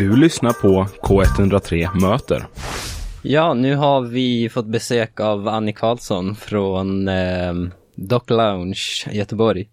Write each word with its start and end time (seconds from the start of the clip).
Du 0.00 0.16
lyssnar 0.16 0.52
på 0.52 0.86
K103 1.02 2.00
Möter. 2.00 2.46
Ja, 3.22 3.54
nu 3.54 3.74
har 3.74 4.00
vi 4.00 4.48
fått 4.48 4.66
besök 4.66 5.20
av 5.20 5.48
Annie 5.48 5.72
Karlsson 5.72 6.36
från 6.36 7.08
eh, 7.08 7.54
Dock 7.94 8.30
Lounge 8.30 9.06
i 9.10 9.16
Göteborg. 9.16 9.68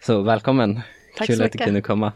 Så 0.00 0.22
välkommen! 0.22 0.80
Tack 1.16 1.26
Kul 1.26 1.36
så 1.36 1.44
att 1.44 1.52
du 1.52 1.58
kunde 1.58 1.80
komma. 1.80 2.12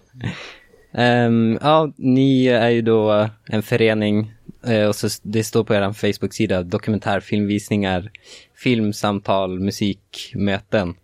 Ehm, 0.93 1.59
ja, 1.63 1.93
ni 1.97 2.47
är 2.47 2.69
ju 2.69 2.83
då 2.83 3.29
en 3.47 3.63
förening 3.63 4.33
eh, 4.67 4.85
och 4.89 4.97
så 4.97 5.09
det 5.23 5.45
står 5.45 5.65
på 5.65 5.75
er 5.75 5.93
Facebook-sida 5.93 6.63
dokumentärfilmvisningar, 6.63 8.11
filmsamtal, 8.55 9.61
musik, 9.61 10.33
möten. 10.35 10.95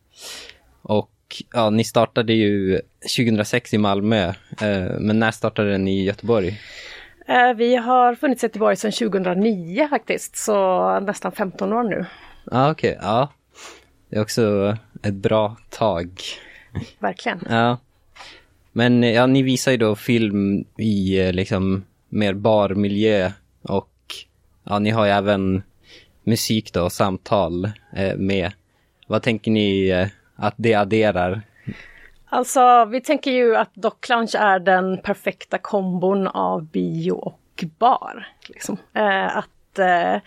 Och 1.34 1.42
ja, 1.52 1.70
ni 1.70 1.84
startade 1.84 2.32
ju 2.32 2.80
2006 3.16 3.74
i 3.74 3.78
Malmö, 3.78 4.28
eh, 4.60 4.98
men 5.00 5.18
när 5.18 5.30
startade 5.30 5.70
den 5.70 5.88
i 5.88 6.04
Göteborg? 6.04 6.60
Eh, 7.26 7.54
Vi 7.56 7.76
har 7.76 8.14
funnits 8.14 8.44
i 8.44 8.46
Göteborg 8.46 8.76
sedan 8.76 8.92
2009 8.92 9.88
faktiskt, 9.90 10.36
så 10.36 11.00
nästan 11.00 11.32
15 11.32 11.72
år 11.72 11.82
nu. 11.82 12.06
Ja, 12.50 12.70
okej, 12.70 12.98
ja. 13.02 13.32
Det 14.08 14.16
är 14.16 14.22
också 14.22 14.76
ett 15.02 15.14
bra 15.14 15.56
tag. 15.70 16.10
Verkligen. 16.98 17.40
Ja. 17.48 17.78
Men 18.72 19.02
ja, 19.02 19.26
ni 19.26 19.42
visar 19.42 19.72
ju 19.72 19.76
då 19.78 19.94
film 19.96 20.64
i 20.78 21.20
eh, 21.20 21.32
liksom 21.32 21.84
mer 22.08 22.34
barmiljö 22.34 23.32
och 23.62 23.90
ja, 24.64 24.78
ni 24.78 24.90
har 24.90 25.04
ju 25.06 25.10
även 25.10 25.62
musik 26.24 26.72
då 26.72 26.82
och 26.82 26.92
samtal 26.92 27.64
eh, 27.96 28.16
med. 28.16 28.52
Vad 29.06 29.22
tänker 29.22 29.50
ni 29.50 29.88
eh, 29.88 30.06
att 30.36 30.54
det 30.56 30.74
adderar? 30.74 31.42
Alltså, 32.26 32.84
vi 32.84 33.00
tänker 33.00 33.30
ju 33.30 33.56
att 33.56 33.74
Dock 33.74 34.08
Lounge 34.08 34.38
är 34.38 34.58
den 34.58 34.98
perfekta 34.98 35.58
kombon 35.58 36.26
av 36.26 36.64
bio 36.64 37.12
och 37.12 37.64
bar. 37.78 38.28
Liksom. 38.48 38.76
Eh, 38.92 39.36
att 39.36 39.78
eh, 39.78 40.22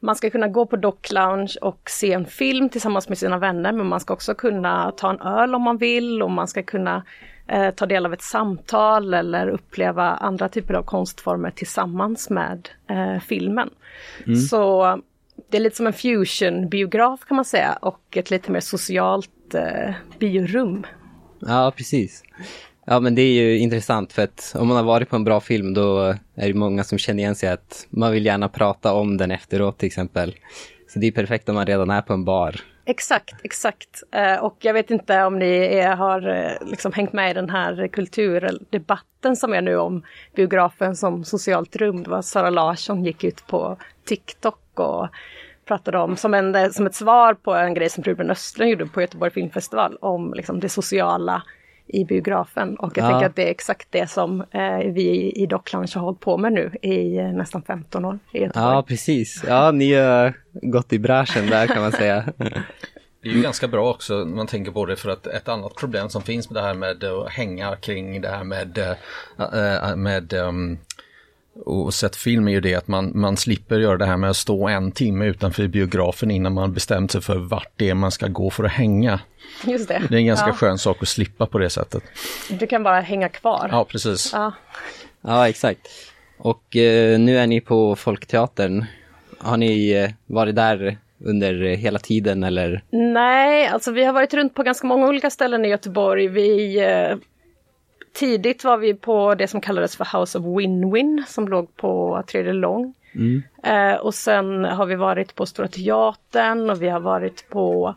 man 0.00 0.16
ska 0.16 0.30
kunna 0.30 0.48
gå 0.48 0.66
på 0.66 0.76
Dock 0.76 1.12
Lounge 1.12 1.54
och 1.60 1.90
se 1.90 2.12
en 2.12 2.26
film 2.26 2.68
tillsammans 2.68 3.08
med 3.08 3.18
sina 3.18 3.38
vänner, 3.38 3.72
men 3.72 3.86
man 3.86 4.00
ska 4.00 4.14
också 4.14 4.34
kunna 4.34 4.92
ta 4.96 5.10
en 5.10 5.20
öl 5.20 5.54
om 5.54 5.62
man 5.62 5.78
vill 5.78 6.22
och 6.22 6.30
man 6.30 6.48
ska 6.48 6.62
kunna 6.62 7.02
eh, 7.48 7.70
ta 7.70 7.86
del 7.86 8.06
av 8.06 8.12
ett 8.12 8.22
samtal 8.22 9.14
eller 9.14 9.48
uppleva 9.48 10.10
andra 10.10 10.48
typer 10.48 10.74
av 10.74 10.82
konstformer 10.82 11.50
tillsammans 11.50 12.30
med 12.30 12.68
eh, 12.90 13.20
filmen. 13.20 13.70
Så 14.50 14.96
det 15.50 15.56
är 15.56 15.60
lite 15.60 15.76
som 15.76 15.86
en 15.86 15.92
fusion-biograf 15.92 17.24
kan 17.24 17.34
man 17.36 17.44
säga 17.44 17.78
och 17.80 18.16
ett 18.16 18.30
lite 18.30 18.52
mer 18.52 18.60
socialt 18.60 19.30
eh, 19.54 19.94
biorum. 20.18 20.86
Ja, 21.40 21.72
precis. 21.76 22.22
Ja, 22.86 23.00
men 23.00 23.14
det 23.14 23.22
är 23.22 23.32
ju 23.32 23.58
intressant 23.58 24.12
för 24.12 24.22
att 24.22 24.54
om 24.58 24.68
man 24.68 24.76
har 24.76 24.84
varit 24.84 25.08
på 25.08 25.16
en 25.16 25.24
bra 25.24 25.40
film 25.40 25.74
då 25.74 26.00
är 26.34 26.48
det 26.48 26.54
många 26.54 26.84
som 26.84 26.98
känner 26.98 27.22
igen 27.22 27.34
sig 27.34 27.48
att 27.48 27.86
man 27.90 28.12
vill 28.12 28.26
gärna 28.26 28.48
prata 28.48 28.94
om 28.94 29.16
den 29.16 29.30
efteråt 29.30 29.78
till 29.78 29.86
exempel. 29.86 30.34
Så 30.88 30.98
det 30.98 31.06
är 31.06 31.12
perfekt 31.12 31.48
om 31.48 31.54
man 31.54 31.66
redan 31.66 31.90
är 31.90 32.02
på 32.02 32.12
en 32.12 32.24
bar. 32.24 32.60
Exakt, 32.84 33.34
exakt. 33.44 34.02
Eh, 34.12 34.44
och 34.44 34.56
jag 34.60 34.74
vet 34.74 34.90
inte 34.90 35.22
om 35.22 35.38
ni 35.38 35.56
är, 35.56 35.96
har 35.96 36.28
eh, 36.28 36.68
liksom 36.70 36.92
hängt 36.92 37.12
med 37.12 37.30
i 37.30 37.34
den 37.34 37.50
här 37.50 37.88
kulturdebatten 37.88 39.36
som 39.36 39.52
är 39.52 39.62
nu 39.62 39.76
om 39.76 40.02
biografen 40.34 40.96
som 40.96 41.24
socialt 41.24 41.76
rum. 41.76 42.02
Det 42.02 42.10
var 42.10 42.22
Sara 42.22 42.50
Larsson 42.50 43.04
gick 43.04 43.24
ut 43.24 43.46
på 43.46 43.76
TikTok 44.04 44.80
och 44.80 45.08
pratade 45.72 45.98
om, 45.98 46.16
som, 46.16 46.34
en, 46.34 46.72
som 46.72 46.86
ett 46.86 46.94
svar 46.94 47.34
på 47.34 47.54
en 47.54 47.74
grej 47.74 47.90
som 47.90 48.04
Ruben 48.04 48.30
Östlund 48.30 48.70
gjorde 48.70 48.86
på 48.86 49.00
Göteborg 49.00 49.30
Filmfestival, 49.30 49.96
om 50.00 50.34
liksom 50.34 50.60
det 50.60 50.68
sociala 50.68 51.42
i 51.86 52.04
biografen. 52.04 52.76
Och 52.76 52.92
jag 52.98 53.04
Ja. 53.04 53.10
tänker 53.10 53.26
att 53.26 53.36
det 53.36 53.46
är 53.46 53.50
exakt 53.50 53.88
det 53.90 54.10
som 54.10 54.40
eh, 54.50 54.78
vi 54.92 55.32
i 55.36 55.46
Dock 55.46 55.72
Lounge 55.72 55.92
har 55.94 56.02
hållit 56.02 56.20
på 56.20 56.36
med 56.38 56.52
nu 56.52 56.70
i 56.82 57.16
eh, 57.18 57.24
nästan 57.32 57.62
15 57.62 58.04
år 58.04 58.18
i 58.32 58.38
Göteborg. 58.42 58.74
Ja, 58.74 58.82
precis. 58.88 59.44
Ja, 59.48 59.70
ni 59.70 59.94
har 59.94 60.34
gått 60.52 60.92
i 60.92 60.98
bräschen 60.98 61.46
där 61.46 61.66
kan 61.66 61.82
man 61.82 61.92
säga. 61.92 62.24
Det 63.22 63.28
är 63.28 63.32
ju 63.32 63.42
ganska 63.42 63.68
bra 63.68 63.90
också 63.90 64.14
när 64.14 64.36
man 64.36 64.46
tänker 64.46 64.72
på 64.72 64.86
det 64.86 64.96
för 64.96 65.10
att 65.10 65.26
ett 65.26 65.48
annat 65.48 65.74
problem 65.74 66.08
som 66.08 66.22
finns 66.22 66.50
med 66.50 66.62
det 66.62 66.66
här 66.66 66.74
med 66.74 67.04
att 67.04 67.30
hänga 67.30 67.76
kring 67.76 68.20
det 68.20 68.28
här 68.28 68.44
med, 68.44 68.78
äh, 69.38 69.90
äh, 69.90 69.96
med 69.96 70.32
um, 70.32 70.78
och 71.54 71.94
sett 71.94 72.16
film 72.16 72.48
är 72.48 72.52
ju 72.52 72.60
det 72.60 72.74
att 72.74 72.88
man, 72.88 73.12
man 73.14 73.36
slipper 73.36 73.78
göra 73.78 73.96
det 73.96 74.06
här 74.06 74.16
med 74.16 74.30
att 74.30 74.36
stå 74.36 74.68
en 74.68 74.92
timme 74.92 75.24
utanför 75.26 75.66
biografen 75.66 76.30
innan 76.30 76.52
man 76.52 76.72
bestämt 76.72 77.10
sig 77.10 77.20
för 77.20 77.36
vart 77.36 77.72
det 77.76 77.90
är 77.90 77.94
man 77.94 78.10
ska 78.10 78.26
gå 78.26 78.50
för 78.50 78.64
att 78.64 78.72
hänga. 78.72 79.20
Just 79.64 79.88
det. 79.88 80.02
Det 80.08 80.14
är 80.14 80.18
en 80.18 80.26
ganska 80.26 80.48
ja. 80.48 80.52
skön 80.54 80.78
sak 80.78 81.02
att 81.02 81.08
slippa 81.08 81.46
på 81.46 81.58
det 81.58 81.70
sättet. 81.70 82.02
Du 82.50 82.66
kan 82.66 82.82
bara 82.82 83.00
hänga 83.00 83.28
kvar. 83.28 83.68
Ja, 83.72 83.84
precis. 83.84 84.30
Ja. 84.32 84.52
Ja, 85.20 85.48
exakt. 85.48 85.88
Och 86.38 86.76
eh, 86.76 87.18
nu 87.18 87.38
är 87.38 87.46
ni 87.46 87.60
på 87.60 87.96
Folkteatern. 87.96 88.84
Har 89.38 89.56
ni 89.56 89.90
eh, 89.90 90.10
varit 90.26 90.56
där 90.56 90.98
under 91.24 91.64
hela 91.76 91.98
tiden 91.98 92.44
eller? 92.44 92.82
Nej, 92.90 93.66
alltså 93.66 93.90
vi 93.92 94.04
har 94.04 94.12
varit 94.12 94.34
runt 94.34 94.54
på 94.54 94.62
ganska 94.62 94.86
många 94.86 95.06
olika 95.06 95.30
ställen 95.30 95.64
i 95.64 95.68
Göteborg. 95.68 96.28
Vi, 96.28 96.78
eh, 96.78 97.16
tidigt 98.12 98.64
var 98.64 98.76
vi 98.76 98.94
på 98.94 99.34
det 99.34 99.48
som 99.48 99.60
kallades 99.60 99.96
för 99.96 100.18
House 100.20 100.38
of 100.38 100.44
Win-Win 100.44 101.22
som 101.26 101.48
låg 101.48 101.76
på 101.76 102.22
Tredje 102.26 102.52
Lång. 102.52 102.94
Eh, 103.62 103.94
och 103.94 104.14
sen 104.14 104.64
har 104.64 104.86
vi 104.86 104.94
varit 104.94 105.34
på 105.34 105.46
Stora 105.46 105.68
Teatern 105.68 106.70
och 106.70 106.82
vi 106.82 106.88
har 106.88 107.00
varit 107.00 107.48
på 107.48 107.94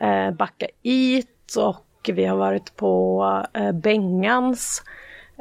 eh, 0.00 0.30
Backa 0.30 0.66
Eat 0.82 1.56
och 1.58 2.10
vi 2.12 2.24
har 2.24 2.36
varit 2.36 2.76
på 2.76 3.24
eh, 3.52 3.72
Bengans. 3.72 4.82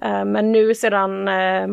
Eh, 0.02 0.25
men 0.25 0.52
nu 0.52 0.75
sedan 0.75 1.28
eh, 1.28 1.68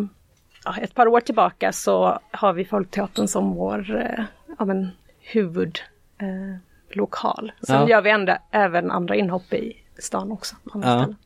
ett 0.83 0.95
par 0.95 1.07
år 1.09 1.21
tillbaka 1.21 1.73
så 1.73 2.19
har 2.31 2.53
vi 2.53 2.65
Folkteatern 2.65 3.29
som 3.29 3.55
vår 3.55 3.97
eh, 3.97 4.25
ja, 4.59 4.65
men, 4.65 4.89
huvudlokal. 5.21 5.83
Eh, 6.19 6.57
lokal. 6.97 7.53
Sen 7.63 7.81
Ja. 7.81 7.89
gör 7.89 8.03
vi 8.03 8.11
ändå, 8.11 8.37
även 8.51 8.91
andra 8.91 9.15
inhopp 9.17 9.53
i 9.53 9.77
stan 9.99 10.33
också. 10.33 10.57
På 10.65 10.71
andra 10.75 10.89
Ja. 10.89 10.99
ställen. 10.99 11.17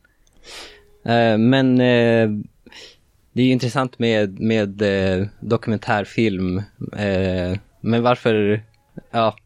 Eh, 1.08 1.38
men 1.38 1.80
eh, 1.80 2.28
det 3.32 3.42
är 3.42 3.46
ju 3.46 3.52
intressant 3.52 3.98
med, 3.98 4.40
med 4.40 4.82
eh, 4.82 5.26
dokumentärfilm. 5.40 6.58
Eh, 6.96 7.58
men 7.80 8.02
varför, 8.02 8.62
ja, 9.10 9.36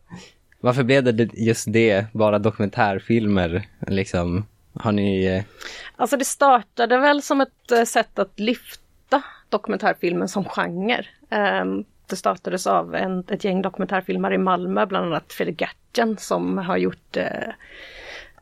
varför 0.60 0.82
blev 0.82 1.04
det 1.04 1.30
just 1.34 1.72
det, 1.72 2.06
bara 2.12 2.38
dokumentärfilmer 2.38 3.62
liksom? 3.86 4.46
Har 4.74 4.92
ni, 4.92 5.24
eh, 5.24 5.42
Alltså 5.96 6.16
det 6.16 6.24
startade 6.24 6.98
väl 6.98 7.22
som 7.22 7.40
ett 7.40 7.72
eh, 7.72 7.84
sätt 7.84 8.18
att 8.18 8.40
lyfta 8.40 9.22
dokumentärfilmen 9.48 10.28
som 10.28 10.44
genre. 10.44 11.04
Ehm, 11.30 11.84
det 12.06 12.16
startades 12.16 12.66
av 12.66 12.94
en, 12.94 13.24
ett 13.28 13.44
gäng 13.44 13.62
dokumentärfilmare 13.62 14.34
i 14.34 14.38
Malmö, 14.38 14.86
bland 14.86 15.06
annat 15.06 15.32
Fredrik 15.32 15.60
Gertjen 15.60 16.16
som 16.16 16.58
har 16.58 16.76
gjort 16.76 17.16
eh, 17.16 17.48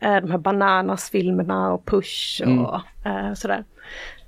de 0.00 0.30
här 0.30 0.38
Bananas-filmerna 0.38 1.72
och 1.72 1.84
Push 1.84 2.42
och 2.42 3.06
eh, 3.06 3.34
sådär. 3.34 3.64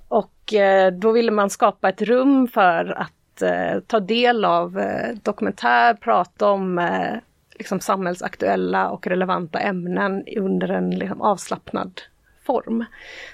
Och 0.09 0.55
eh, 0.55 0.93
då 0.93 1.13
ville 1.13 1.31
man 1.31 1.51
skapa 1.51 1.89
ett 1.89 2.03
rum 2.03 2.49
för 2.49 2.99
att 2.99 3.43
eh, 3.43 3.81
ta 3.87 4.01
del 4.01 4.45
av 4.45 4.79
eh, 4.79 5.17
dokumentär, 5.23 5.95
prata 5.95 6.51
om 6.51 6.79
eh, 6.79 7.15
liksom 7.59 7.81
samhällsaktuella 7.81 8.91
och 8.91 9.07
relevanta 9.07 9.59
ämnen 9.59 10.25
under 10.37 10.69
en 10.69 10.91
liksom, 10.91 11.21
avslappnad 11.21 12.01
form. 12.47 12.85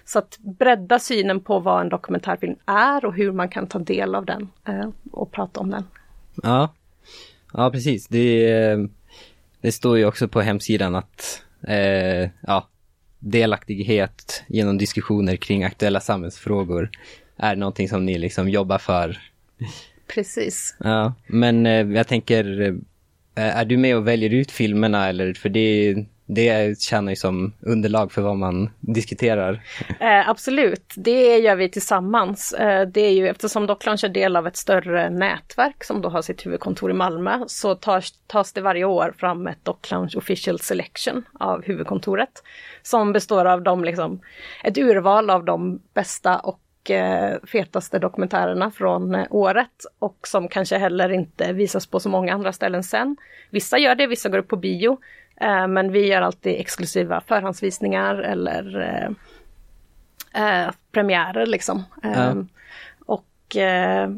Så 0.04 0.18
att 0.18 0.38
bredda 0.38 0.98
synen 0.98 1.40
på 1.40 1.58
vad 1.58 1.80
en 1.80 1.88
dokumentärfilm 1.88 2.56
är 2.66 3.04
och 3.04 3.14
hur 3.14 3.32
man 3.32 3.48
kan 3.48 3.66
ta 3.66 3.78
del 3.78 4.14
av 4.14 4.24
den 4.24 4.48
eh, 4.64 4.88
och 5.12 5.32
prata 5.32 5.60
om 5.60 5.70
den. 5.70 5.84
ja, 6.42 6.74
ja 7.52 7.70
precis. 7.70 8.08
Det, 8.08 8.52
eh, 8.52 8.78
det 9.60 9.72
står 9.72 9.98
ju 9.98 10.06
också 10.06 10.28
på 10.28 10.40
hemsidan 10.40 10.94
att, 10.94 11.42
eh, 11.66 12.30
ja, 12.40 12.68
delaktighet 13.18 14.44
genom 14.48 14.78
diskussioner 14.78 15.36
kring 15.36 15.64
aktuella 15.64 16.00
samhällsfrågor 16.00 16.90
är 17.36 17.56
någonting 17.56 17.88
som 17.88 18.06
ni 18.06 18.18
liksom 18.18 18.48
jobbar 18.48 18.78
för. 18.78 19.18
Precis. 20.14 20.76
Ja, 20.78 21.14
men 21.26 21.66
eh, 21.66 21.90
jag 21.90 22.06
tänker, 22.06 22.60
eh, 23.34 23.56
är 23.58 23.64
du 23.64 23.76
med 23.76 23.96
och 23.96 24.08
väljer 24.08 24.30
ut 24.30 24.50
filmerna 24.50 25.08
eller 25.08 25.34
för 25.34 25.48
det, 25.48 25.94
det 26.26 26.80
tjänar 26.80 27.12
ju 27.12 27.16
som 27.16 27.52
underlag 27.60 28.12
för 28.12 28.22
vad 28.22 28.36
man 28.36 28.70
diskuterar. 28.80 29.60
Eh, 30.00 30.28
absolut, 30.28 30.94
det 30.96 31.38
gör 31.38 31.56
vi 31.56 31.70
tillsammans. 31.70 32.52
Eh, 32.52 32.88
det 32.88 33.00
är 33.00 33.12
ju 33.12 33.28
eftersom 33.28 33.66
Docklands 33.66 34.04
är 34.04 34.08
del 34.08 34.36
av 34.36 34.46
ett 34.46 34.56
större 34.56 35.10
nätverk 35.10 35.84
som 35.84 36.02
då 36.02 36.08
har 36.08 36.22
sitt 36.22 36.46
huvudkontor 36.46 36.90
i 36.90 36.94
Malmö 36.94 37.44
så 37.46 37.74
tas, 37.74 38.12
tas 38.26 38.52
det 38.52 38.60
varje 38.60 38.84
år 38.84 39.14
fram 39.18 39.46
ett 39.46 39.64
Docklands 39.64 40.14
official 40.14 40.58
selection 40.58 41.24
av 41.32 41.64
huvudkontoret. 41.64 42.42
Som 42.82 43.12
består 43.12 43.44
av 43.44 43.62
de, 43.62 43.84
liksom, 43.84 44.20
ett 44.64 44.78
urval 44.78 45.30
av 45.30 45.44
de 45.44 45.80
bästa 45.94 46.38
och 46.38 46.60
eh, 46.90 47.36
fetaste 47.52 47.98
dokumentärerna 47.98 48.70
från 48.70 49.14
eh, 49.14 49.26
året 49.30 49.86
och 49.98 50.16
som 50.22 50.48
kanske 50.48 50.78
heller 50.78 51.12
inte 51.12 51.52
visas 51.52 51.86
på 51.86 52.00
så 52.00 52.08
många 52.08 52.34
andra 52.34 52.52
ställen 52.52 52.82
sen. 52.82 53.16
Vissa 53.50 53.78
gör 53.78 53.94
det, 53.94 54.06
vissa 54.06 54.28
går 54.28 54.38
upp 54.38 54.48
på 54.48 54.56
bio. 54.56 54.98
Eh, 55.40 55.66
men 55.66 55.92
vi 55.92 56.06
gör 56.06 56.22
alltid 56.22 56.60
exklusiva 56.60 57.20
förhandsvisningar 57.20 58.14
eller 58.14 58.76
eh, 60.34 60.70
premiärer 60.92 61.46
liksom. 61.46 61.84
Ja. 62.02 62.34
Och 63.06 63.26
och 63.46 63.56
eh, 63.56 64.10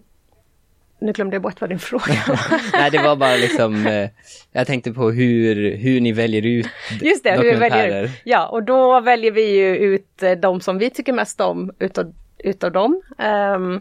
nu 1.00 1.12
glömde 1.12 1.35
jag 1.35 1.43
bort 1.43 1.61
vad 1.61 1.70
din 1.70 1.79
fråga 1.91 2.15
var. 2.29 2.38
Nej, 2.73 2.91
det 2.91 2.99
var 2.99 3.17
bara 3.17 3.37
liksom, 3.37 3.87
eh, 3.87 4.11
jag 4.53 4.67
tänkte 4.67 4.93
på 4.93 5.11
hur, 5.11 5.76
hur 5.76 6.00
ni 6.00 6.12
väljer 6.12 6.47
ut 6.47 6.67
Just 7.00 7.25
det, 7.25 7.32
hur 7.32 7.44
vi 7.44 7.55
väljer. 7.55 8.11
Ja, 8.25 8.47
och 8.47 8.62
då 8.62 9.00
väljer 9.00 9.31
vi 9.31 9.56
ju 9.56 9.76
ut 9.76 10.23
de 10.43 10.61
som 10.61 10.79
vi 10.79 10.91
tycker 10.91 11.12
mest 11.12 11.41
om 11.41 11.73
utav, 11.79 12.15
utav 12.38 12.73
dem. 12.73 13.02
Ehm, 13.19 13.81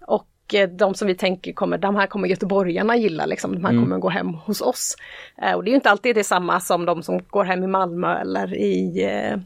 och 0.00 0.54
eh, 0.54 0.68
de 0.68 0.94
som 0.94 1.08
vi 1.08 1.14
tänker 1.14 1.52
kommer, 1.52 1.78
de 1.78 1.96
här 1.96 2.06
kommer 2.06 2.28
göteborgarna 2.28 2.96
gilla, 2.96 3.26
liksom, 3.26 3.54
de 3.54 3.64
här 3.64 3.80
kommer 3.80 3.98
gå 3.98 4.08
hem 4.08 4.34
hos 4.34 4.60
oss. 4.60 4.96
Eh, 5.42 5.52
och 5.52 5.64
det 5.64 5.68
är 5.68 5.72
ju 5.72 5.76
inte 5.76 5.90
alltid 5.90 6.16
detsamma 6.16 6.60
som 6.60 6.84
de 6.84 7.02
som 7.02 7.20
går 7.30 7.44
hem 7.44 7.64
i 7.64 7.66
Malmö 7.66 8.20
eller 8.20 8.54
i 8.54 9.04
eh, 9.04 9.38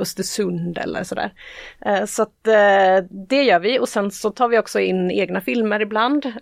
Östersund 0.00 0.78
eller 0.78 1.04
sådär. 1.04 1.32
Så 2.06 2.22
att 2.22 2.42
det 3.10 3.42
gör 3.42 3.60
vi 3.60 3.78
och 3.78 3.88
sen 3.88 4.10
så 4.10 4.30
tar 4.30 4.48
vi 4.48 4.58
också 4.58 4.80
in 4.80 5.10
egna 5.10 5.40
filmer 5.40 5.80
ibland. 5.80 6.32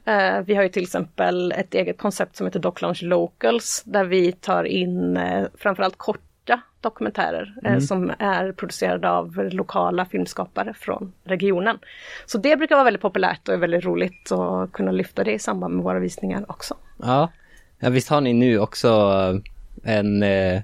Vi 0.45 0.55
har 0.55 0.63
ju 0.63 0.69
till 0.69 0.83
exempel 0.83 1.53
ett 1.53 1.75
eget 1.75 1.99
koncept 1.99 2.37
som 2.37 2.47
heter 2.47 2.61
Doc 2.61 2.83
Lounge 2.83 3.01
Locals 3.03 3.83
där 3.87 4.05
vi 4.05 4.33
tar 4.33 4.65
in 4.65 5.19
framförallt 5.59 5.99
korta 6.41 6.61
dokumentärer 6.81 7.55
eh, 7.65 7.79
som 7.79 8.13
är 8.19 8.53
producerade 8.53 9.11
av 9.11 9.49
lokala 9.53 10.05
filmskapare 10.05 10.75
från 10.75 11.13
regionen. 11.25 11.79
Så 12.27 12.39
det 12.39 12.57
brukar 12.57 12.75
vara 12.75 12.85
väldigt 12.85 13.03
populärt 13.03 13.49
och 13.49 13.55
är 13.55 13.59
väldigt 13.59 13.85
roligt 13.85 14.33
att 14.33 14.73
kunna 14.73 14.93
lyfta 14.93 15.25
det 15.25 15.33
i 15.33 15.39
samband 15.39 15.75
med 15.75 15.85
våra 15.85 15.99
visningar 15.99 16.45
också. 16.49 16.77
Ja. 17.03 17.31
ja, 17.79 17.91
visst 17.91 18.09
har 18.09 18.21
ni 18.21 18.33
nu 18.33 18.59
också 18.59 18.89
eh, 19.85 19.99
en, 19.99 20.23
eh, 20.23 20.63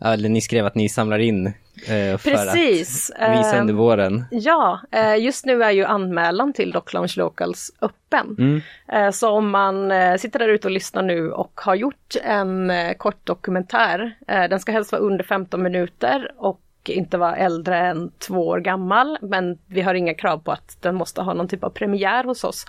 eller 0.00 0.28
ni 0.28 0.40
skrev 0.40 0.66
att 0.66 0.74
ni 0.74 0.88
samlar 0.88 1.18
in 1.18 1.52
eh, 1.82 2.18
för 2.18 2.30
Precis. 2.30 3.10
att 3.10 3.38
visa 3.38 3.54
eh, 3.56 3.60
under 3.60 3.74
våren. 3.74 4.24
Ja, 4.30 4.80
eh, 4.92 5.16
just 5.16 5.46
nu 5.46 5.62
är 5.62 5.70
ju 5.70 5.84
anmälan 5.84 6.52
till 6.52 6.70
Doc 6.72 6.92
Lounge 6.92 7.14
Locals 7.16 7.72
öppen. 7.80 8.62
Eh, 8.92 9.10
Så 9.10 9.30
om 9.30 9.50
man 9.50 9.90
eh, 9.92 10.16
sitter 10.16 10.38
där 10.38 10.48
ute 10.48 10.66
och 10.68 10.72
lyssnar 10.72 11.02
nu 11.02 11.32
och 11.32 11.60
har 11.64 11.74
gjort 11.74 12.16
en 12.24 12.70
eh, 12.70 12.92
kort 12.94 13.26
dokumentär, 13.26 14.16
eh, 14.28 14.44
den 14.44 14.60
ska 14.60 14.72
helst 14.72 14.92
vara 14.92 15.02
under 15.02 15.24
15 15.24 15.62
minuter 15.62 16.32
och 16.36 16.60
inte 16.88 17.18
vara 17.18 17.36
äldre 17.36 17.78
än 17.78 18.10
två 18.18 18.48
år 18.48 18.58
gammal, 18.60 19.18
men 19.22 19.58
vi 19.66 19.80
har 19.80 19.94
inga 19.94 20.14
krav 20.14 20.38
på 20.38 20.52
att 20.52 20.76
den 20.82 20.94
måste 20.94 21.22
ha 21.22 21.34
någon 21.34 21.48
typ 21.48 21.64
av 21.64 21.70
premiär 21.70 22.24
hos 22.24 22.44
oss. 22.44 22.66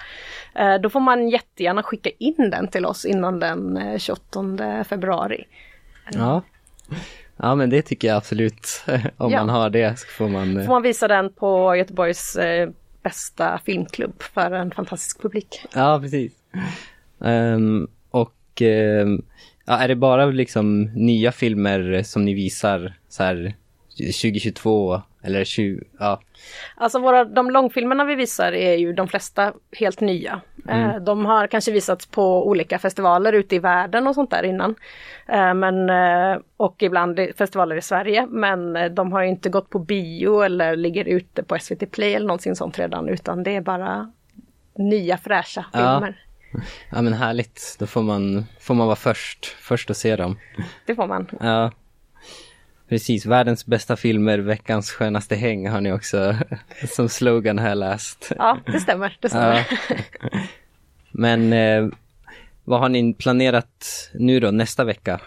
Eh, 0.55 0.75
Då 0.75 0.89
får 0.89 0.99
man 0.99 1.29
jättegärna 1.29 1.83
skicka 1.83 2.09
in 2.19 2.49
den 2.51 2.67
till 2.67 2.85
oss 2.85 3.05
innan 3.05 3.39
den 3.39 3.77
eh, 3.77 3.97
28 3.97 4.83
februari. 4.83 5.43
Ja. 6.11 6.41
Ja, 7.37 7.55
men 7.55 7.69
det 7.69 7.81
tycker 7.81 8.07
jag 8.07 8.17
absolut. 8.17 8.83
Om 9.17 9.31
Ja. 9.31 9.39
man 9.39 9.49
har 9.49 9.69
det 9.69 9.99
så 9.99 10.07
får 10.07 10.29
man... 10.29 10.65
Får 10.65 10.73
man 10.73 10.81
visa 10.81 11.07
den 11.07 11.33
på 11.33 11.75
Göteborgs 11.75 12.35
eh, 12.35 12.69
bästa 13.03 13.59
filmklubb 13.65 14.23
för 14.23 14.51
en 14.51 14.71
fantastisk 14.71 15.21
publik. 15.21 15.65
Ja, 15.73 15.99
precis. 16.01 16.33
Ehm, 17.23 17.87
och 18.11 18.61
ehm, 18.61 19.21
ja, 19.65 19.77
är 19.77 19.87
det 19.87 19.95
bara 19.95 20.25
liksom 20.25 20.83
nya 20.83 21.31
filmer 21.31 22.03
som 22.03 22.25
ni 22.25 22.33
visar 22.33 22.93
så 23.09 23.23
här 23.23 23.55
2022 23.97 25.01
eller 25.23 25.43
20, 25.43 25.83
ja. 25.99 26.21
Alltså 26.75 26.99
våra, 26.99 27.25
de 27.25 27.51
långfilmerna 27.51 28.05
vi 28.05 28.15
visar 28.15 28.51
är 28.51 28.73
ju 28.75 28.93
de 28.93 29.07
flesta 29.07 29.53
helt 29.77 29.99
nya. 29.99 30.41
Eh, 30.69 30.95
De 30.95 31.25
har 31.25 31.47
kanske 31.47 31.71
visats 31.71 32.05
på 32.05 32.47
olika 32.47 32.79
festivaler 32.79 33.33
ute 33.33 33.55
i 33.55 33.59
världen 33.59 34.07
och 34.07 34.15
sånt 34.15 34.31
där 34.31 34.43
innan. 34.43 34.75
Eh, 35.27 35.53
Men, 35.53 35.89
eh, 35.89 36.37
och 36.57 36.83
ibland 36.83 37.19
festivaler 37.37 37.75
i 37.75 37.81
Sverige. 37.81 38.27
Men 38.29 38.95
de 38.95 39.11
har 39.11 39.21
ju 39.21 39.29
inte 39.29 39.49
gått 39.49 39.69
på 39.69 39.79
bio 39.79 40.41
eller 40.41 40.75
ligger 40.75 41.05
ute 41.05 41.43
på 41.43 41.55
SVT 41.59 41.85
Play 41.91 42.13
eller 42.13 42.27
någonting 42.27 42.55
sånt 42.55 42.79
redan. 42.79 43.09
Utan 43.09 43.43
det 43.43 43.55
är 43.55 43.61
bara 43.61 44.11
nya 44.77 45.17
fräscha 45.17 45.65
Ja. 45.73 45.79
filmer. 45.79 46.19
ja 46.91 47.01
men 47.01 47.13
härligt. 47.13 47.75
Då 47.79 47.85
får 47.87 48.01
man, 48.03 48.45
får 48.59 48.73
man 48.73 48.87
vara 48.87 48.95
först, 48.95 49.45
först 49.45 49.89
att 49.89 49.97
se 49.97 50.15
dem. 50.15 50.39
Det 50.85 50.95
får 50.95 51.07
man. 51.07 51.27
Ja. 51.39 51.71
Precis, 52.89 53.25
världens 53.25 53.65
bästa 53.65 53.95
filmer, 53.95 54.37
veckans 54.37 54.91
skönaste 54.91 55.35
häng 55.35 55.69
har 55.69 55.81
ni 55.81 55.93
också 55.93 56.35
som 56.95 57.09
slogan 57.09 57.57
jag 57.57 57.77
läst. 57.77 58.31
Ja, 58.37 58.57
det 58.65 58.79
stämmer. 58.79 59.17
Det 59.21 59.29
stämmer. 59.29 59.67
Ja. 59.89 59.97
Men 61.11 61.53
eh, 61.53 61.87
vad 62.63 62.79
har 62.79 62.89
ni 62.89 63.13
planerat 63.13 64.09
nu 64.13 64.39
då, 64.39 64.51
nästa 64.51 64.83
vecka? 64.83 65.19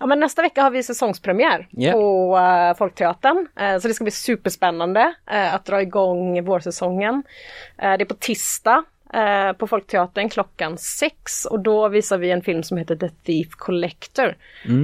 Ja 0.00 0.06
men 0.06 0.20
nästa 0.20 0.42
vecka 0.42 0.62
har 0.62 0.70
vi 0.70 0.82
säsongspremiär 0.82 1.68
Ja. 1.70 1.92
på 1.92 2.36
uh, 2.38 2.76
Folkteatern. 2.78 3.48
Eh, 3.60 3.78
så 3.78 3.88
det 3.88 3.94
ska 3.94 4.04
bli 4.04 4.10
superspännande 4.10 5.14
eh, 5.30 5.54
att 5.54 5.64
dra 5.64 5.82
igång 5.82 6.44
vårsäsongen. 6.44 7.22
Eh, 7.78 7.92
det 7.96 8.02
är 8.02 8.04
på 8.04 8.14
tisdag 8.14 8.84
eh, 9.14 9.52
på 9.52 9.66
Folkteatern 9.66 10.28
klockan 10.28 10.78
sex 10.78 11.44
och 11.44 11.60
då 11.60 11.88
visar 11.88 12.18
vi 12.18 12.30
en 12.30 12.42
film 12.42 12.62
som 12.62 12.76
heter 12.76 12.96
The 12.96 13.08
Thief 13.08 13.48
Collector. 13.50 14.34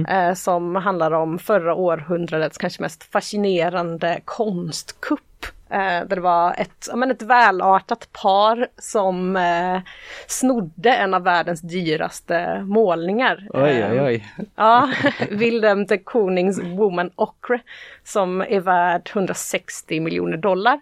eh, 0.09 0.33
som 0.33 0.75
handlar 0.75 1.11
om 1.11 1.39
förra 1.39 1.75
århundradets 1.75 2.57
kanske 2.57 2.81
mest 2.81 3.03
fascinerande 3.03 4.19
konstkupp. 4.25 5.21
Eh, 5.69 5.77
där 5.79 6.15
det 6.15 6.21
var 6.21 6.55
ett, 6.57 6.89
men 6.95 7.11
ett 7.11 7.21
välartat 7.21 8.09
par 8.11 8.67
som 8.77 9.35
eh, 9.35 9.79
snodde 10.27 10.89
en 10.95 11.13
av 11.13 11.23
världens 11.23 11.61
dyraste 11.61 12.63
målningar. 12.67 13.47
Oj, 13.49 13.69
Eh, 13.79 13.91
oj, 13.91 14.01
oj. 14.01 14.25
Ja, 14.55 14.89
Willem 15.31 15.85
de 15.85 15.97
Konings 15.97 16.59
Woman 16.59 17.11
Ocre 17.15 17.59
som 18.03 18.41
är 18.41 18.59
värd 18.59 19.09
160 19.13 19.99
miljoner 19.99 20.37
dollar. 20.37 20.81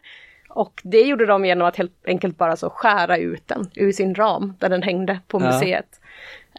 Och 0.56 0.82
det 0.84 1.02
gjorde 1.02 1.26
de 1.26 1.46
genom 1.46 1.68
att 1.68 1.76
helt 1.76 2.06
enkelt 2.08 2.38
bara 2.38 2.56
så 2.56 2.70
skära 2.70 3.18
ut 3.18 3.48
den 3.48 3.72
ur 3.76 3.92
sin 3.92 4.16
ram 4.16 4.54
där 4.60 4.70
den 4.70 4.84
hängde 4.84 5.20
på 5.28 5.42
Ja. 5.42 5.46
museet. 5.46 6.00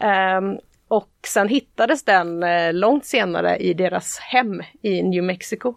Ehm, 0.00 0.58
och 0.88 1.10
sen 1.26 1.48
hittades 1.48 2.04
den 2.04 2.42
eh, 2.42 2.72
långt 2.72 3.04
senare 3.04 3.56
i 3.56 3.74
deras 3.74 4.18
hem 4.18 4.62
i 4.82 5.02
New 5.02 5.24
Mexico. 5.24 5.74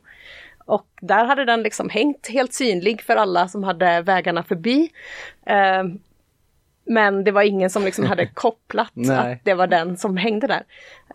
Och 0.65 0.87
där 1.01 1.25
hade 1.25 1.45
den 1.45 1.61
liksom 1.63 1.89
hängt 1.89 2.27
helt 2.27 2.53
synlig 2.53 3.01
för 3.01 3.15
alla 3.15 3.47
som 3.47 3.63
hade 3.63 4.01
vägarna 4.01 4.43
förbi. 4.43 4.89
Ehm, 5.45 5.99
men 6.85 7.23
det 7.23 7.31
var 7.31 7.41
ingen 7.41 7.69
som 7.69 7.83
liksom 7.83 8.05
hade 8.05 8.25
kopplat 8.33 8.91
att 9.33 9.39
det 9.43 9.53
var 9.53 9.67
den 9.67 9.97
som 9.97 10.17
hängde 10.17 10.47
där. 10.47 10.63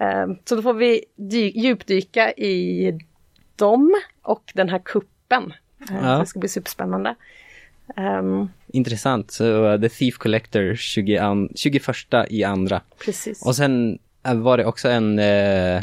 Ehm, 0.01 0.37
Så 0.45 0.57
då 0.57 0.63
får 0.63 0.75
vi 0.75 1.05
dy- 1.17 1.53
djupdyka 1.55 2.33
i 2.33 2.93
dem 3.57 3.95
och 4.23 4.53
den 4.55 4.69
här 4.69 4.79
kuppen. 4.85 5.53
Ehm, 5.91 6.05
Ja. 6.05 6.19
Det 6.19 6.27
ska 6.27 6.39
bli 6.39 6.49
superspännande. 6.49 7.15
Ehm, 7.97 8.49
Intressant. 8.73 9.31
Så 9.31 9.45
uh, 9.73 9.81
The 9.81 9.89
Thief 9.89 10.19
Collector 10.19 10.75
20, 10.75 11.17
an- 11.19 11.49
21 11.55 11.83
i 12.31 12.45
andra. 12.45 12.81
precis. 13.05 13.43
Och 13.47 13.57
sen 13.57 13.99
äh, 14.27 14.35
var 14.35 14.57
det 14.59 14.65
också 14.67 14.89
en 14.89 15.19
eh, 15.19 15.77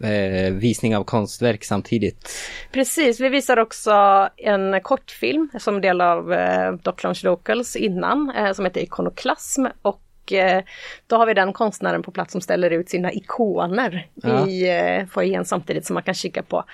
eh, 0.00 0.52
visning 0.52 0.96
av 0.96 1.04
konstverk 1.04 1.64
samtidigt. 1.64 2.28
Precis, 2.72 3.20
vi 3.20 3.28
visar 3.28 3.56
också 3.58 4.28
en 4.36 4.80
kortfilm 4.80 5.48
som 5.60 5.80
del 5.80 6.00
av 6.00 6.32
eh, 6.32 6.72
Doc 6.72 7.02
Lounge 7.04 7.20
Locals 7.24 7.76
innan 7.76 8.30
eh, 8.36 8.52
som 8.52 8.64
heter 8.64 8.80
Ikonoklasm 8.80 9.66
och 9.82 10.00
eh, 10.32 10.62
då 11.06 11.16
har 11.16 11.26
vi 11.26 11.34
den 11.34 11.52
konstnären 11.52 12.02
på 12.02 12.10
plats 12.10 12.32
som 12.32 12.40
ställer 12.40 12.70
ut 12.70 12.88
sina 12.88 13.12
ikoner 13.12 14.06
Ja. 14.14 14.46
i 14.48 14.78
eh, 15.00 15.06
foajén 15.06 15.44
samtidigt 15.44 15.86
som 15.86 15.94
man 15.94 16.02
kan 16.02 16.14
kika 16.14 16.42
på. 16.42 16.64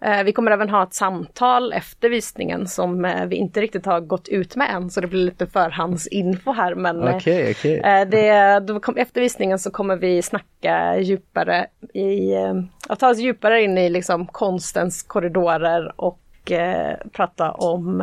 Eh, 0.00 0.22
vi 0.22 0.32
kommer 0.32 0.50
även 0.50 0.70
ha 0.70 0.82
ett 0.82 0.94
samtal 0.94 1.72
efter 1.72 2.08
visningen 2.10 2.66
som 2.68 3.12
vi 3.28 3.36
inte 3.36 3.60
riktigt 3.60 3.86
har 3.86 4.00
gått 4.00 4.28
ut 4.28 4.56
med 4.56 4.70
än 4.70 4.90
så 4.90 5.00
det 5.00 5.06
blir 5.06 5.24
lite 5.24 5.46
förhandsinfo 5.46 6.52
här 6.52 6.74
men 6.74 7.08
okej. 7.08 7.80
Eh, 7.84 8.08
Det, 8.08 8.60
då 8.60 8.80
kom, 8.80 8.96
efter 8.96 9.20
visningen 9.20 9.58
så 9.58 9.70
kommer 9.70 9.96
vi 9.96 10.22
snacka 10.22 10.98
djupare 10.98 11.66
i, 11.94 12.34
att 12.88 13.00
ta 13.00 13.10
oss 13.10 13.18
djupare 13.18 13.62
in 13.62 13.78
i 13.78 13.88
liksom 13.90 14.26
konstens 14.26 15.02
korridorer 15.02 15.92
och 16.00 16.20
prata 17.12 17.50
om 17.52 18.02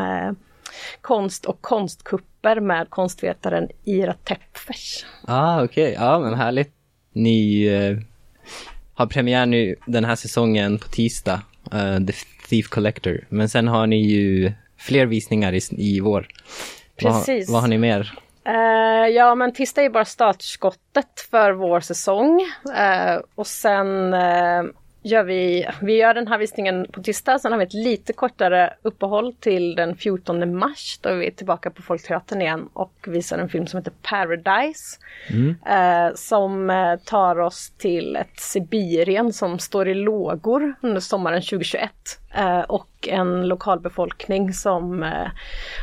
konst 1.02 1.46
och 1.46 1.62
konstkupper 1.62 2.60
med 2.60 2.90
konstvetaren 2.90 3.70
Ira 3.84 4.14
Tepfers. 4.14 5.06
Ah, 5.28 5.64
okej. 5.64 5.96
Ja, 6.00 6.20
men 6.20 6.34
härligt. 6.34 6.74
Ni 7.14 7.66
eh, 7.66 7.98
har 8.94 9.06
premiär 9.06 9.46
nu 9.46 9.76
den 9.86 10.06
här 10.06 10.16
säsongen 10.16 10.80
på 10.80 10.88
tisdag, 10.88 11.42
eh, 11.72 11.98
The 12.06 12.14
Thief 12.50 12.68
Collector. 12.68 13.26
Men 13.30 13.50
sen 13.50 13.68
har 13.68 13.88
ni 13.88 14.08
ju 14.08 14.52
fler 14.78 15.06
visningar 15.06 15.54
i, 15.54 15.62
i 15.78 16.00
vår. 16.00 16.28
Precis. 16.96 17.48
Vad, 17.48 17.54
vad 17.54 17.62
har 17.62 17.70
ni 17.70 17.78
mer? 17.78 18.20
Eh, 18.46 19.08
ja 19.08 19.36
men 19.36 19.54
tisdag 19.54 19.82
är 19.82 19.90
bara 19.90 20.06
startskottet 20.06 21.28
för 21.32 21.52
vår 21.52 21.80
säsong. 21.80 22.42
Eh, 22.76 23.20
och 23.36 23.48
sen 23.48 24.14
eh, 24.14 24.64
gör 25.06 25.24
vi, 25.24 25.68
vi 25.82 25.98
gör 25.98 26.14
den 26.14 26.28
här 26.28 26.38
visningen 26.38 26.88
på 26.92 27.04
tisdag, 27.04 27.40
sen 27.40 27.52
har 27.52 27.60
vi 27.60 27.66
ett 27.66 27.74
lite 27.74 28.14
kortare 28.14 28.74
uppehåll 28.82 29.34
till 29.40 29.76
den 29.76 29.96
14 29.96 30.58
mars 30.58 31.00
då 31.02 31.10
är 31.10 31.16
vi 31.16 31.32
tillbaka 31.32 31.70
på 31.70 31.82
Folkteatern 31.82 32.42
igen 32.42 32.70
och 32.74 32.94
visar 33.08 33.38
en 33.38 33.50
film 33.50 33.68
som 33.68 33.78
heter 33.78 33.94
Paradise. 34.02 34.98
Eh, 35.66 36.16
som 36.16 36.70
eh, 36.70 36.96
tar 36.96 37.40
oss 37.40 37.74
till 37.78 38.16
ett 38.16 38.40
Sibirien 38.40 39.34
som 39.34 39.60
står 39.60 39.88
i 39.88 39.94
lågor 39.94 40.76
under 40.82 41.02
sommaren 41.02 41.42
2021. 41.42 41.92
Eh, 42.36 42.60
och 42.60 43.08
en 43.08 43.48
lokalbefolkning 43.48 44.54
som 44.54 45.04
eh, 45.04 45.28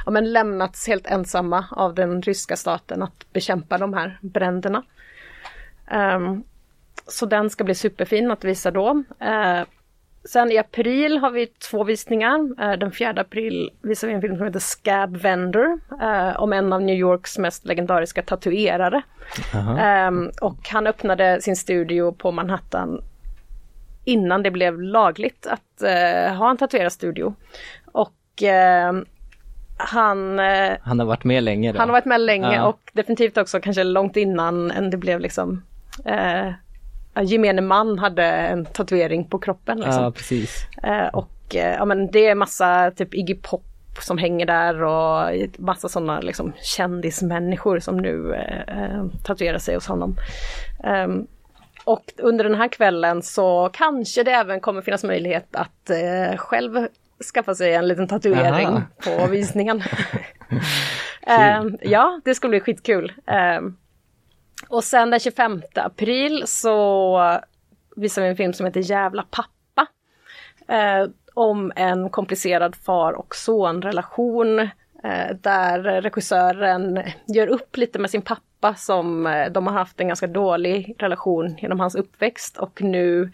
ja, 0.04 0.10
men 0.10 0.32
lämnats 0.32 0.86
helt 0.86 1.06
ensamma 1.06 1.64
av 1.70 1.94
den 1.94 2.22
ryska 2.22 2.56
staten 2.56 3.02
att 3.02 3.32
bekämpa 3.32 3.78
de 3.78 3.94
här 3.94 4.18
bränderna. 4.20 4.82
Um, 5.92 6.44
så 7.06 7.26
den 7.26 7.50
ska 7.50 7.64
bli 7.64 7.74
superfin 7.74 8.30
att 8.30 8.44
visa 8.44 8.70
då. 8.70 8.90
Uh, 9.22 9.62
sen 10.24 10.52
i 10.52 10.58
april 10.58 11.18
har 11.18 11.30
vi 11.30 11.46
två 11.46 11.84
visningar. 11.84 12.38
Uh, 12.38 12.78
den 12.78 12.92
4 12.92 13.10
april 13.16 13.70
visar 13.82 14.08
vi 14.08 14.14
en 14.14 14.20
film 14.20 14.36
som 14.36 14.46
heter 14.46 14.60
Scab 14.60 15.16
Vendor 15.16 15.80
uh, 16.02 16.42
om 16.42 16.52
en 16.52 16.72
av 16.72 16.82
New 16.82 16.96
Yorks 16.96 17.38
mest 17.38 17.66
legendariska 17.66 18.22
tatuerare. 18.22 19.02
Um, 20.08 20.30
och 20.40 20.68
han 20.68 20.86
öppnade 20.86 21.40
sin 21.40 21.56
studio 21.56 22.12
på 22.12 22.32
Manhattan 22.32 23.04
innan 24.04 24.42
det 24.42 24.50
blev 24.50 24.80
lagligt 24.80 25.46
att 25.46 25.88
ha 26.38 26.50
en 26.50 26.56
tatuerarstudio. 26.56 27.34
Och 27.92 28.42
ehm, 28.42 29.04
han, 29.76 30.38
han 30.82 30.98
har 30.98 31.06
varit 31.06 31.24
med 31.24 31.42
länge. 31.42 31.72
Då. 31.72 31.78
Han 31.78 31.88
har 31.88 31.92
varit 31.92 32.04
med 32.04 32.20
länge 32.20 32.54
ja. 32.54 32.66
och 32.66 32.90
definitivt 32.92 33.38
också 33.38 33.60
kanske 33.60 33.84
långt 33.84 34.16
innan 34.16 34.70
än 34.70 34.90
det 34.90 34.96
blev 34.96 35.20
liksom 35.20 35.62
eh, 36.04 36.52
gemene 37.20 37.62
man 37.62 37.98
hade 37.98 38.24
en 38.24 38.64
tatuering 38.64 39.24
på 39.24 39.38
kroppen. 39.38 39.80
Liksom. 39.80 40.02
Ja, 40.02 40.10
precis. 40.10 40.66
Eh, 40.82 41.06
och 41.06 41.56
eh, 41.56 41.74
ja, 41.74 41.84
men 41.84 42.10
det 42.10 42.26
är 42.26 42.34
massa 42.34 42.90
typ 42.90 43.14
Iggy 43.14 43.34
Pop 43.34 43.64
som 44.00 44.18
hänger 44.18 44.46
där 44.46 44.82
och 44.82 45.30
massa 45.58 45.88
sådana 45.88 46.20
liksom, 46.20 46.52
kändismänniskor 46.62 47.78
som 47.78 47.96
nu 47.96 48.34
eh, 48.34 48.82
eh, 48.82 49.04
tatuerar 49.24 49.58
sig 49.58 49.74
hos 49.74 49.86
honom. 49.86 50.16
Um, 50.84 51.26
och 51.84 52.12
under 52.18 52.44
den 52.44 52.54
här 52.54 52.68
kvällen 52.68 53.22
så 53.22 53.70
kanske 53.72 54.22
det 54.22 54.30
även 54.30 54.60
kommer 54.60 54.82
finnas 54.82 55.04
möjlighet 55.04 55.56
att 55.56 55.90
eh, 55.90 56.36
själv 56.36 56.88
skaffa 57.34 57.54
sig 57.54 57.74
en 57.74 57.88
liten 57.88 58.08
tatuering 58.08 58.66
Aha. 58.66 58.82
på 59.04 59.26
visningen. 59.26 59.82
um, 61.60 61.78
ja, 61.82 62.20
det 62.24 62.34
skulle 62.34 62.50
bli 62.50 62.60
skitkul. 62.60 63.12
Um, 63.58 63.76
och 64.68 64.84
sen 64.84 65.10
den 65.10 65.20
25 65.20 65.62
april 65.74 66.42
så 66.46 67.40
visar 67.96 68.22
vi 68.22 68.28
en 68.28 68.36
film 68.36 68.52
som 68.52 68.66
heter 68.66 68.80
Jävla 68.80 69.22
pappa. 69.22 69.86
Eh, 70.68 71.10
om 71.34 71.72
en 71.76 72.10
komplicerad 72.10 72.76
far 72.76 73.12
och 73.12 73.34
sonrelation 73.34 74.58
eh, 75.04 75.36
där 75.40 75.82
regissören 76.02 77.02
gör 77.26 77.46
upp 77.46 77.76
lite 77.76 77.98
med 77.98 78.10
sin 78.10 78.22
pappa 78.22 78.74
som 78.74 79.26
eh, 79.26 79.52
de 79.52 79.66
har 79.66 79.74
haft 79.74 80.00
en 80.00 80.08
ganska 80.08 80.26
dålig 80.26 80.94
relation 80.98 81.56
genom 81.58 81.80
hans 81.80 81.94
uppväxt 81.94 82.58
och 82.58 82.82
nu 82.82 83.32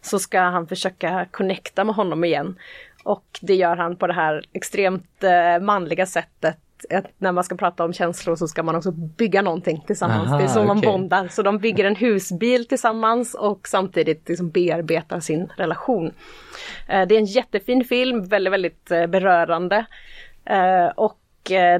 så 0.00 0.18
ska 0.18 0.40
han 0.40 0.66
försöka 0.66 1.26
connecta 1.30 1.84
med 1.84 1.94
honom 1.94 2.24
igen. 2.24 2.58
Och 3.04 3.38
det 3.40 3.54
gör 3.54 3.76
han 3.76 3.96
på 3.96 4.06
det 4.06 4.12
här 4.12 4.44
extremt 4.52 5.24
eh, 5.24 5.60
manliga 5.60 6.06
sättet 6.06 6.58
att 6.90 7.04
när 7.18 7.32
man 7.32 7.44
ska 7.44 7.56
prata 7.56 7.84
om 7.84 7.92
känslor 7.92 8.36
så 8.36 8.48
ska 8.48 8.62
man 8.62 8.76
också 8.76 8.90
bygga 8.90 9.42
någonting 9.42 9.84
tillsammans. 9.86 10.28
Aha, 10.28 10.38
det 10.38 10.44
är 10.44 10.48
så 10.48 10.64
man 10.64 10.78
okay. 10.78 10.90
bondar. 10.90 11.28
Så 11.28 11.42
de 11.42 11.58
bygger 11.58 11.84
en 11.84 11.96
husbil 11.96 12.68
tillsammans 12.68 13.34
och 13.34 13.68
samtidigt 13.68 14.28
liksom 14.28 14.50
bearbetar 14.50 15.20
sin 15.20 15.52
relation. 15.56 16.12
Eh, 16.88 17.06
det 17.06 17.14
är 17.14 17.18
en 17.18 17.24
jättefin 17.24 17.84
film, 17.84 18.24
väldigt, 18.24 18.52
väldigt 18.52 18.90
eh, 18.90 19.06
berörande. 19.06 19.84
Eh, 20.44 20.86
och 20.86 21.16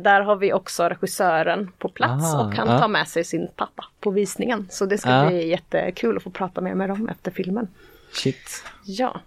där 0.01 0.21
har 0.21 0.37
vi 0.37 0.53
också 0.53 0.89
regissören 0.89 1.73
på 1.79 1.89
plats 1.89 2.35
Aha, 2.35 2.45
och 2.45 2.55
kan 2.55 2.69
ja. 2.69 2.79
ta 2.79 2.89
med 2.89 3.09
sig 3.09 3.25
sin 3.25 3.49
pappa 3.57 3.85
på 4.01 4.11
visningen. 4.11 4.67
Så 4.71 4.87
det 4.87 4.99
ska 4.99 5.11
ja. 5.11 5.27
bli 5.29 5.49
jättekul 5.49 6.17
att 6.17 6.23
få 6.23 6.31
prata 6.31 6.61
mer 6.61 6.75
med 6.75 6.89
dem 6.89 7.09
efter 7.09 7.31
filmen. 7.31 7.69
Shit. 8.13 8.65
Ja. 8.85 9.21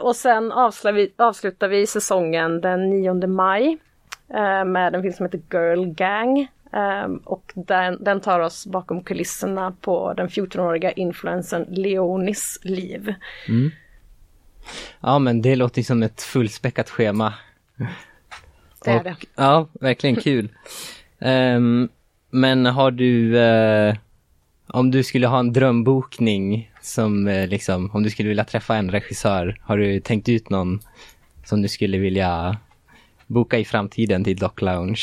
och 0.00 0.16
sen 0.16 0.52
avslutar 0.52 1.68
vi 1.68 1.86
säsongen 1.86 2.60
den 2.60 2.90
9 2.90 3.26
maj 3.26 3.78
med 4.66 4.94
en 4.94 5.02
film 5.02 5.14
som 5.14 5.26
heter 5.26 5.42
Girl 5.50 5.86
Gang. 5.86 6.48
Um, 6.72 7.16
och 7.16 7.52
den, 7.54 8.04
den, 8.04 8.20
tar 8.20 8.40
oss 8.40 8.66
bakom 8.66 9.02
kulisserna 9.02 9.74
på 9.80 10.14
den 10.14 10.28
14-åriga 10.28 10.92
influensen 10.92 11.66
Leonis 11.70 12.58
liv. 12.62 13.14
Mm. 13.48 13.70
Ja 15.00 15.18
men 15.18 15.42
det 15.42 15.56
låter 15.56 15.82
som 15.82 16.02
ett 16.02 16.22
fullspäckat 16.22 16.90
schema. 16.90 17.34
Det 18.84 18.90
är 18.90 18.98
och, 18.98 19.04
det. 19.04 19.16
Ja, 19.36 19.68
verkligen 19.72 20.16
kul. 20.16 20.48
Um, 21.18 21.88
men 22.30 22.66
har 22.66 22.90
du, 22.90 23.36
uh, 23.36 23.94
om 24.66 24.90
du 24.90 25.02
skulle 25.02 25.26
ha 25.26 25.38
en 25.38 25.52
drömbokning 25.52 26.72
som 26.80 27.28
uh, 27.28 27.46
liksom, 27.46 27.90
om 27.90 28.02
du 28.02 28.10
skulle 28.10 28.28
vilja 28.28 28.44
träffa 28.44 28.76
en 28.76 28.90
regissör, 28.90 29.60
har 29.62 29.76
du 29.76 30.00
tänkt 30.00 30.28
ut 30.28 30.50
någon 30.50 30.80
som 31.44 31.62
du 31.62 31.68
skulle 31.68 31.98
vilja 31.98 32.56
boka 33.30 33.58
i 33.58 33.64
framtiden 33.64 34.24
till 34.24 34.36
Dock 34.36 34.62
Lounge? 34.62 35.02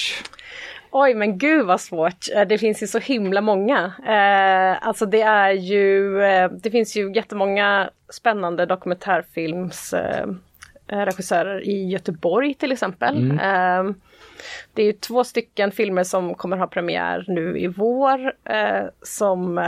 Oj 0.91 1.13
men 1.13 1.38
gud 1.38 1.65
vad 1.65 1.81
svårt. 1.81 2.25
Eh, 2.36 2.48
det 2.48 2.57
finns 2.57 2.84
ju 2.84 2.88
så 2.88 3.00
himla 3.00 3.41
många. 3.41 3.93
Eh, 4.07 4.88
alltså 4.88 5.05
det 5.05 5.22
är 5.22 5.51
ju, 5.51 6.22
eh, 6.24 6.51
det 6.51 6.72
finns 6.72 6.98
ju 6.98 7.13
jättemånga 7.13 7.89
spännande 8.10 8.65
dokumentärfilmsregissörer 8.65 11.62
eh, 11.62 11.67
i 11.67 11.89
Göteborg 11.89 12.53
till 12.53 12.72
exempel. 12.72 13.17
Mm. 13.17 13.39
Eh, 13.39 13.84
det 14.74 14.84
är 14.84 14.93
två 14.93 15.24
stycken 15.24 15.72
filmer 15.72 16.03
som 16.03 16.36
kommer 16.36 16.57
ha 16.57 16.67
premiär 16.67 17.25
nu 17.27 17.60
i 17.60 17.67
vår 17.67 18.31
som 19.01 19.62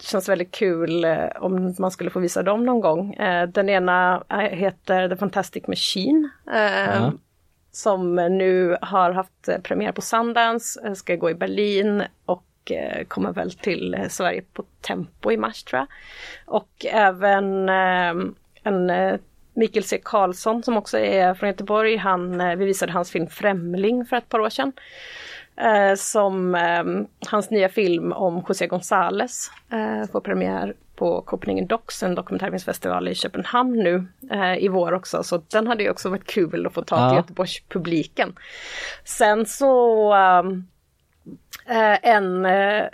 känns 0.00 0.28
väldigt 0.28 0.50
kul 0.50 1.06
om 1.40 1.74
man 1.78 1.90
skulle 1.90 2.10
få 2.10 2.20
visa 2.20 2.42
dem 2.42 2.66
någon 2.66 2.80
gång. 2.80 3.16
Den 3.48 3.68
ena 3.68 4.24
heter 4.50 5.08
The 5.08 5.16
Fantastic 5.16 5.66
Machine. 5.66 6.30
Ja 6.46 7.12
som 7.76 8.14
nu 8.14 8.76
har 8.80 9.10
haft 9.10 9.48
eh, 9.48 9.58
premiär 9.58 9.92
på 9.92 10.00
Sundance, 10.00 10.80
eh, 10.86 10.92
ska 10.92 11.16
gå 11.16 11.30
i 11.30 11.34
Berlin 11.34 12.02
och 12.24 12.44
eh, 12.70 13.04
kommer 13.04 13.32
väl 13.32 13.52
till 13.52 14.06
Sverige 14.08 14.42
på 14.52 14.64
Tempo 14.80 15.32
i 15.32 15.36
mars 15.36 15.62
tror 15.62 15.78
jag. 15.78 15.88
Och 16.46 16.86
även 16.90 17.68
en 18.62 19.18
Mikael 19.54 19.84
C 19.84 20.00
Karlsson 20.04 20.62
som 20.62 20.76
också 20.76 20.98
är 20.98 21.34
från 21.34 21.48
Göteborg, 21.48 21.96
han, 21.96 22.38
vi 22.58 22.64
visade 22.64 22.92
hans 22.92 23.10
film 23.10 23.26
Främling 23.26 24.04
för 24.06 24.16
ett 24.16 24.28
par 24.28 24.38
år 24.38 24.50
sedan. 24.50 24.72
Som 25.96 26.54
hans 27.28 27.50
nya 27.50 27.68
film 27.68 28.12
om 28.12 28.44
José 28.48 28.66
González 28.66 29.50
får 30.12 30.20
premiär 30.20 30.74
på 30.96 31.22
Copenhagen 31.22 31.66
Docs, 31.66 32.02
en 32.02 32.14
dokumentärfilmsfestival 32.14 33.08
i 33.08 33.14
Köpenhamn 33.14 33.78
nu 33.78 34.06
eh, 34.30 34.64
i 34.64 34.68
vår 34.68 34.92
också. 34.92 35.22
Så 35.22 35.42
den 35.50 35.66
hade 35.66 35.82
ju 35.82 35.90
också 35.90 36.08
varit 36.08 36.26
kul 36.26 36.66
att 36.66 36.74
få 36.74 36.82
ta 36.82 36.96
ja. 36.96 37.08
till 37.08 37.16
Göteborgspubliken. 37.16 38.34
Sen 39.04 39.46
så 39.46 40.14
um, 40.14 40.68
eh, 41.66 42.08
en 42.08 42.46
eh, 42.46 42.84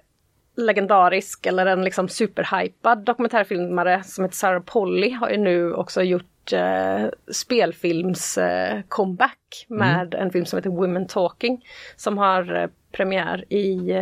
legendarisk 0.56 1.46
eller 1.46 1.66
en 1.66 1.84
liksom 1.84 2.08
superhypad 2.08 3.04
dokumentärfilmare 3.04 4.02
som 4.02 4.24
heter 4.24 4.36
Sarah 4.36 4.62
Polly 4.62 5.10
har 5.10 5.30
ju 5.30 5.36
nu 5.36 5.74
också 5.74 6.02
gjort 6.02 6.52
eh, 6.52 7.06
spelfilms 7.32 8.38
eh, 8.38 8.80
comeback 8.88 9.66
med 9.68 10.14
mm. 10.14 10.26
en 10.26 10.32
film 10.32 10.46
som 10.46 10.56
heter 10.56 10.70
Women 10.70 11.06
Talking 11.06 11.64
som 11.96 12.18
har 12.18 12.54
eh, 12.54 12.68
premiär 12.92 13.52
i 13.52 13.92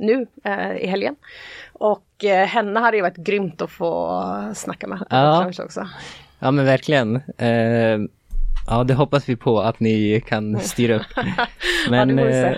nu 0.00 0.26
eh, 0.44 0.76
i 0.76 0.86
helgen. 0.86 1.16
Och 1.72 2.24
eh, 2.24 2.46
henne 2.46 2.80
hade 2.80 2.96
ju 2.96 3.02
varit 3.02 3.16
grymt 3.16 3.62
att 3.62 3.70
få 3.70 4.52
snacka 4.54 4.86
med. 4.86 5.06
Ja, 5.10 5.46
också. 5.46 5.88
ja 6.38 6.50
men 6.50 6.64
verkligen. 6.64 7.16
Eh, 7.38 7.98
ja, 8.66 8.84
det 8.84 8.94
hoppas 8.94 9.28
vi 9.28 9.36
på 9.36 9.60
att 9.60 9.80
ni 9.80 10.22
kan 10.26 10.60
styra 10.60 10.96
upp. 10.96 11.06
Men, 11.90 12.18
ja, 12.18 12.54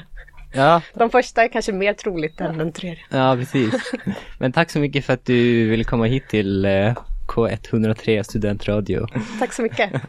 Ja. 0.54 0.82
De 0.94 1.10
första 1.10 1.44
är 1.44 1.48
kanske 1.48 1.72
mer 1.72 1.92
troligt 1.92 2.40
än 2.40 2.58
den 2.58 2.72
tredje. 2.72 3.04
Ja, 3.10 3.36
precis. 3.36 3.92
Men 4.38 4.52
tack 4.52 4.70
så 4.70 4.78
mycket 4.78 5.04
för 5.04 5.12
att 5.12 5.24
du 5.24 5.68
ville 5.68 5.84
komma 5.84 6.04
hit 6.04 6.28
till 6.28 6.66
K103 7.26 8.22
Studentradio. 8.22 9.06
Tack 9.38 9.52
så 9.52 9.62
mycket. 9.62 10.02